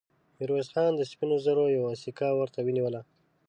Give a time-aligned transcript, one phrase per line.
[0.37, 3.01] ميرويس خان د سپينو زرو يوه سيکه ورته ونيوله.